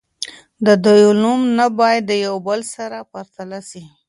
د 0.65 0.67
دوی 0.83 1.01
علوم 1.09 1.41
نه 1.57 1.65
باید 1.79 2.03
د 2.07 2.11
یو 2.25 2.35
بل 2.47 2.59
سره 2.75 2.97
پرتله 3.11 3.59
سي. 3.69 3.83